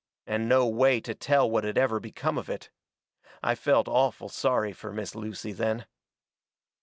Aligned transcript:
And 0.25 0.49
no 0.49 0.65
way 0.67 0.99
to 1.01 1.13
tell 1.13 1.47
what 1.47 1.63
had 1.63 1.77
ever 1.77 1.99
become 1.99 2.39
of 2.39 2.49
it. 2.49 2.71
I 3.43 3.53
felt 3.53 3.87
awful 3.87 4.29
sorry 4.29 4.73
fur 4.73 4.91
Miss 4.91 5.13
Lucy 5.13 5.51
then. 5.51 5.85